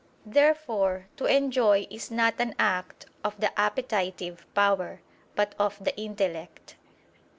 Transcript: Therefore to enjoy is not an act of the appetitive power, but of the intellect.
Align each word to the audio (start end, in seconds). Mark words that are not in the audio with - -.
Therefore 0.25 1.09
to 1.17 1.25
enjoy 1.25 1.85
is 1.91 2.09
not 2.09 2.33
an 2.41 2.55
act 2.57 3.05
of 3.23 3.39
the 3.39 3.53
appetitive 3.55 4.47
power, 4.55 4.99
but 5.35 5.53
of 5.59 5.77
the 5.83 5.95
intellect. 5.95 6.75